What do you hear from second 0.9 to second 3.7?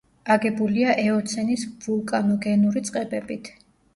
ეოცენის ვულკანოგენური წყებებით.